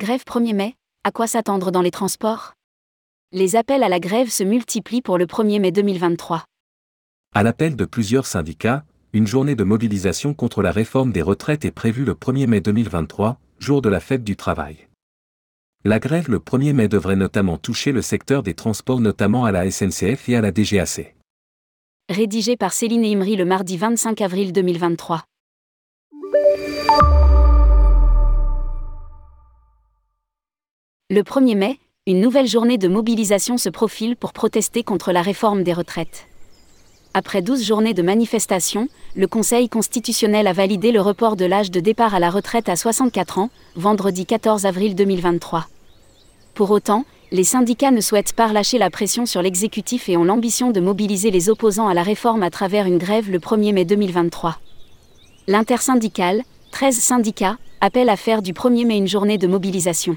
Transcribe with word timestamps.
Grève 0.00 0.24
1er 0.26 0.54
mai, 0.54 0.76
à 1.04 1.10
quoi 1.10 1.26
s'attendre 1.26 1.70
dans 1.70 1.82
les 1.82 1.90
transports? 1.90 2.54
Les 3.32 3.54
appels 3.54 3.82
à 3.82 3.88
la 3.90 4.00
grève 4.00 4.30
se 4.30 4.42
multiplient 4.42 5.02
pour 5.02 5.18
le 5.18 5.26
1er 5.26 5.60
mai 5.60 5.72
2023. 5.72 6.46
À 7.34 7.42
l'appel 7.42 7.76
de 7.76 7.84
plusieurs 7.84 8.24
syndicats, 8.24 8.86
une 9.12 9.26
journée 9.26 9.56
de 9.56 9.62
mobilisation 9.62 10.32
contre 10.32 10.62
la 10.62 10.72
réforme 10.72 11.12
des 11.12 11.20
retraites 11.20 11.66
est 11.66 11.70
prévue 11.70 12.06
le 12.06 12.14
1er 12.14 12.46
mai 12.46 12.62
2023, 12.62 13.38
jour 13.58 13.82
de 13.82 13.90
la 13.90 14.00
fête 14.00 14.24
du 14.24 14.36
travail. 14.36 14.88
La 15.84 15.98
grève 15.98 16.30
le 16.30 16.38
1er 16.38 16.72
mai 16.72 16.88
devrait 16.88 17.14
notamment 17.14 17.58
toucher 17.58 17.92
le 17.92 18.00
secteur 18.00 18.42
des 18.42 18.54
transports 18.54 19.02
notamment 19.02 19.44
à 19.44 19.52
la 19.52 19.70
SNCF 19.70 20.30
et 20.30 20.34
à 20.34 20.40
la 20.40 20.50
DGAC. 20.50 21.14
Rédigé 22.08 22.56
par 22.56 22.72
Céline 22.72 23.04
Imri 23.04 23.36
le 23.36 23.44
mardi 23.44 23.76
25 23.76 24.22
avril 24.22 24.54
2023. 24.54 25.24
Le 31.12 31.24
1er 31.24 31.56
mai, 31.56 31.80
une 32.06 32.20
nouvelle 32.20 32.46
journée 32.46 32.78
de 32.78 32.86
mobilisation 32.86 33.56
se 33.56 33.68
profile 33.68 34.14
pour 34.14 34.32
protester 34.32 34.84
contre 34.84 35.10
la 35.10 35.22
réforme 35.22 35.64
des 35.64 35.72
retraites. 35.72 36.28
Après 37.14 37.42
12 37.42 37.64
journées 37.64 37.94
de 37.94 38.02
manifestation, 38.02 38.86
le 39.16 39.26
Conseil 39.26 39.68
constitutionnel 39.68 40.46
a 40.46 40.52
validé 40.52 40.92
le 40.92 41.00
report 41.00 41.34
de 41.34 41.46
l'âge 41.46 41.72
de 41.72 41.80
départ 41.80 42.14
à 42.14 42.20
la 42.20 42.30
retraite 42.30 42.68
à 42.68 42.76
64 42.76 43.38
ans, 43.38 43.50
vendredi 43.74 44.24
14 44.24 44.66
avril 44.66 44.94
2023. 44.94 45.66
Pour 46.54 46.70
autant, 46.70 47.04
les 47.32 47.42
syndicats 47.42 47.90
ne 47.90 48.00
souhaitent 48.00 48.34
pas 48.34 48.46
relâcher 48.46 48.78
la 48.78 48.88
pression 48.88 49.26
sur 49.26 49.42
l'exécutif 49.42 50.08
et 50.08 50.16
ont 50.16 50.22
l'ambition 50.22 50.70
de 50.70 50.78
mobiliser 50.78 51.32
les 51.32 51.50
opposants 51.50 51.88
à 51.88 51.94
la 51.94 52.04
réforme 52.04 52.44
à 52.44 52.50
travers 52.50 52.86
une 52.86 52.98
grève 52.98 53.28
le 53.28 53.40
1er 53.40 53.72
mai 53.72 53.84
2023. 53.84 54.60
L'intersyndicale, 55.48 56.42
13 56.70 56.96
syndicats, 56.96 57.58
appelle 57.80 58.10
à 58.10 58.16
faire 58.16 58.42
du 58.42 58.52
1er 58.52 58.86
mai 58.86 58.96
une 58.96 59.08
journée 59.08 59.38
de 59.38 59.48
mobilisation. 59.48 60.16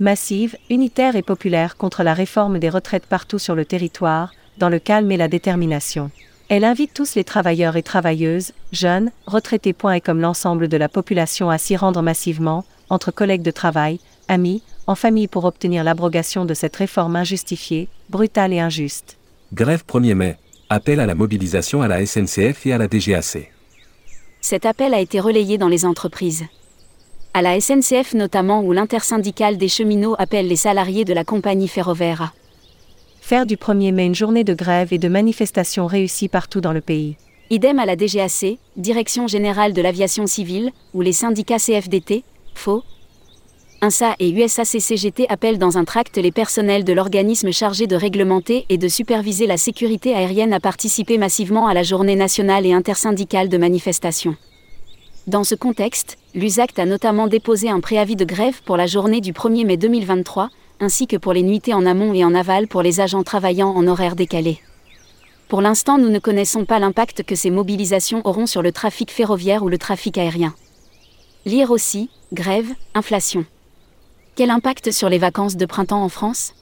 Massive, 0.00 0.56
unitaire 0.70 1.14
et 1.14 1.22
populaire 1.22 1.76
contre 1.76 2.02
la 2.02 2.14
réforme 2.14 2.58
des 2.58 2.70
retraites 2.70 3.04
partout 3.04 3.38
sur 3.38 3.54
le 3.54 3.66
territoire, 3.66 4.32
dans 4.56 4.70
le 4.70 4.78
calme 4.78 5.12
et 5.12 5.18
la 5.18 5.28
détermination. 5.28 6.10
Elle 6.48 6.64
invite 6.64 6.94
tous 6.94 7.16
les 7.16 7.22
travailleurs 7.22 7.76
et 7.76 7.82
travailleuses, 7.82 8.52
jeunes, 8.72 9.10
retraités. 9.26 9.76
et 9.94 10.00
comme 10.00 10.22
l'ensemble 10.22 10.68
de 10.68 10.76
la 10.78 10.88
population 10.88 11.50
à 11.50 11.58
s'y 11.58 11.76
rendre 11.76 12.00
massivement, 12.00 12.64
entre 12.88 13.10
collègues 13.10 13.42
de 13.42 13.50
travail, 13.50 14.00
amis, 14.26 14.62
en 14.86 14.94
famille 14.94 15.28
pour 15.28 15.44
obtenir 15.44 15.84
l'abrogation 15.84 16.46
de 16.46 16.54
cette 16.54 16.76
réforme 16.76 17.16
injustifiée, 17.16 17.88
brutale 18.08 18.54
et 18.54 18.60
injuste. 18.60 19.18
Grève 19.52 19.84
1er 19.86 20.14
mai. 20.14 20.36
Appel 20.70 20.98
à 21.00 21.04
la 21.04 21.14
mobilisation 21.14 21.82
à 21.82 21.88
la 21.88 22.06
SNCF 22.06 22.64
et 22.64 22.72
à 22.72 22.78
la 22.78 22.88
DGAC. 22.88 23.52
Cet 24.40 24.64
appel 24.64 24.94
a 24.94 25.00
été 25.00 25.20
relayé 25.20 25.58
dans 25.58 25.68
les 25.68 25.84
entreprises. 25.84 26.46
À 27.32 27.42
la 27.42 27.60
SNCF 27.60 28.14
notamment 28.14 28.60
où 28.62 28.72
l'intersyndicale 28.72 29.56
des 29.56 29.68
cheminots 29.68 30.16
appelle 30.18 30.48
les 30.48 30.56
salariés 30.56 31.04
de 31.04 31.14
la 31.14 31.22
compagnie 31.22 31.68
ferroviaire 31.68 32.22
à 32.22 32.32
faire 33.20 33.46
du 33.46 33.54
1er 33.54 33.92
mai 33.92 34.06
une 34.06 34.14
journée 34.16 34.42
de 34.42 34.54
grève 34.54 34.92
et 34.92 34.98
de 34.98 35.08
manifestation 35.08 35.86
réussie 35.86 36.26
partout 36.26 36.60
dans 36.60 36.72
le 36.72 36.80
pays. 36.80 37.16
Idem 37.50 37.78
à 37.78 37.86
la 37.86 37.94
DGAC, 37.94 38.58
Direction 38.76 39.28
générale 39.28 39.72
de 39.72 39.80
l'aviation 39.80 40.26
civile, 40.26 40.72
où 40.94 41.00
les 41.00 41.12
syndicats 41.12 41.60
CFDT, 41.60 42.24
FO, 42.56 42.82
INSA 43.82 44.16
et 44.18 44.30
USACCGT 44.30 45.26
appellent 45.28 45.58
dans 45.58 45.78
un 45.78 45.84
tract 45.84 46.16
les 46.16 46.32
personnels 46.32 46.82
de 46.82 46.92
l'organisme 46.92 47.52
chargé 47.52 47.86
de 47.86 47.94
réglementer 47.94 48.66
et 48.68 48.78
de 48.78 48.88
superviser 48.88 49.46
la 49.46 49.56
sécurité 49.56 50.12
aérienne 50.12 50.52
à 50.52 50.58
participer 50.58 51.16
massivement 51.16 51.68
à 51.68 51.74
la 51.74 51.84
journée 51.84 52.16
nationale 52.16 52.66
et 52.66 52.72
intersyndicale 52.72 53.48
de 53.48 53.58
manifestation. 53.58 54.34
Dans 55.30 55.44
ce 55.44 55.54
contexte, 55.54 56.18
l'USACT 56.34 56.80
a 56.80 56.86
notamment 56.86 57.28
déposé 57.28 57.70
un 57.70 57.78
préavis 57.78 58.16
de 58.16 58.24
grève 58.24 58.62
pour 58.64 58.76
la 58.76 58.88
journée 58.88 59.20
du 59.20 59.32
1er 59.32 59.64
mai 59.64 59.76
2023, 59.76 60.50
ainsi 60.80 61.06
que 61.06 61.16
pour 61.16 61.32
les 61.32 61.44
nuitées 61.44 61.72
en 61.72 61.86
amont 61.86 62.12
et 62.12 62.24
en 62.24 62.34
aval 62.34 62.66
pour 62.66 62.82
les 62.82 62.98
agents 62.98 63.22
travaillant 63.22 63.68
en 63.68 63.86
horaire 63.86 64.16
décalé. 64.16 64.60
Pour 65.46 65.60
l'instant, 65.60 65.98
nous 65.98 66.08
ne 66.08 66.18
connaissons 66.18 66.64
pas 66.64 66.80
l'impact 66.80 67.22
que 67.22 67.36
ces 67.36 67.50
mobilisations 67.50 68.22
auront 68.24 68.46
sur 68.46 68.60
le 68.60 68.72
trafic 68.72 69.12
ferroviaire 69.12 69.62
ou 69.62 69.68
le 69.68 69.78
trafic 69.78 70.18
aérien. 70.18 70.52
Lire 71.46 71.70
aussi, 71.70 72.10
grève, 72.32 72.74
inflation. 72.94 73.44
Quel 74.34 74.50
impact 74.50 74.90
sur 74.90 75.08
les 75.08 75.18
vacances 75.18 75.56
de 75.56 75.64
printemps 75.64 76.02
en 76.02 76.08
France? 76.08 76.54